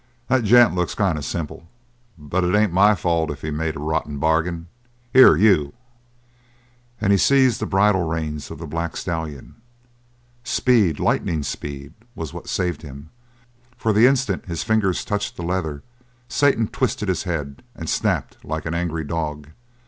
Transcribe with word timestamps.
"That 0.29 0.43
gent 0.45 0.73
looks 0.73 0.95
kind 0.95 1.15
of 1.15 1.23
simple; 1.23 1.67
but 2.17 2.43
it 2.43 2.55
ain't 2.55 2.73
my 2.73 2.95
fault 2.95 3.29
if 3.29 3.43
he 3.43 3.51
made 3.51 3.75
a 3.75 3.79
rotten 3.79 4.17
bargain. 4.17 4.65
Here, 5.13 5.35
you!" 5.35 5.73
And 6.99 7.11
he 7.11 7.19
seized 7.19 7.59
the 7.61 7.67
bridle 7.67 8.01
reins 8.07 8.49
of 8.49 8.57
the 8.57 8.65
black 8.65 8.97
stallion. 8.97 9.61
Speed, 10.43 10.99
lightning 10.99 11.43
speed, 11.43 11.93
was 12.15 12.33
what 12.33 12.49
saved 12.49 12.81
him, 12.81 13.11
for 13.77 13.93
the 13.93 14.07
instant 14.07 14.47
his 14.47 14.63
fingers 14.63 15.05
touched 15.05 15.35
the 15.35 15.43
leather 15.43 15.83
Satan 16.27 16.67
twisted 16.67 17.07
his 17.07 17.25
head 17.25 17.61
and 17.75 17.87
snapped 17.87 18.43
like 18.43 18.65
an 18.65 18.73
angry 18.73 19.03
dog. 19.03 19.49